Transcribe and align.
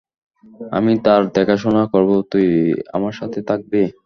আমি 0.77 0.93
তোর 1.05 1.21
দেখাশোনা 1.35 1.83
করবো 1.93 2.15
তুই 2.31 2.47
আমার 2.93 3.13
সাথে 3.19 3.39
থাকবি। 3.49 3.83